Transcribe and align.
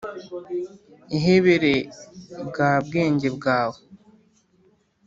ihebere 1.17 1.75
bwa 2.47 2.71
bwenge 2.85 3.27
bwawe 3.37 3.79